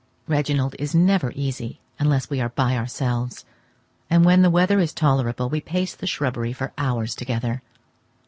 Reginald 0.27 0.75
is 0.79 0.95
never 0.95 1.31
easy 1.35 1.79
unless 1.99 2.27
we 2.27 2.41
are 2.41 2.49
by 2.49 2.75
ourselves, 2.75 3.45
and 4.09 4.25
when 4.25 4.41
the 4.41 4.49
weather 4.49 4.79
is 4.79 4.93
tolerable, 4.93 5.47
we 5.47 5.61
pace 5.61 5.93
the 5.93 6.07
shrubbery 6.07 6.53
for 6.53 6.73
hours 6.75 7.13
together. 7.13 7.61